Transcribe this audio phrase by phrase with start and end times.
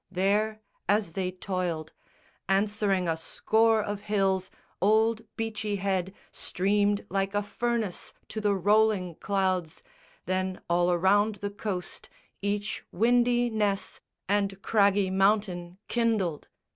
[0.09, 1.93] There as they toiled,
[2.49, 4.49] Answering a score of hills,
[4.81, 9.83] old Beachy Head Streamed like a furnace to the rolling clouds
[10.25, 12.09] Then all around the coast
[12.41, 16.47] each windy ness And craggy mountain kindled.